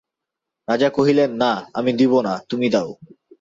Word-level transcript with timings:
রাজা 0.67 0.89
কহিলেন, 0.89 1.31
না, 1.33 1.51
আমি 1.73 1.91
দিব 1.93 2.13
না, 2.21 2.33
তুমি 2.49 2.67
দাও। 2.69 2.89